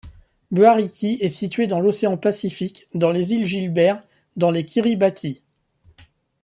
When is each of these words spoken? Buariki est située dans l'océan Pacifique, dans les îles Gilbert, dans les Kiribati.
Buariki 0.49 1.19
est 1.21 1.29
située 1.29 1.67
dans 1.67 1.79
l'océan 1.79 2.17
Pacifique, 2.17 2.87
dans 2.95 3.11
les 3.11 3.33
îles 3.33 3.45
Gilbert, 3.45 4.01
dans 4.35 4.49
les 4.49 4.65
Kiribati. 4.65 5.43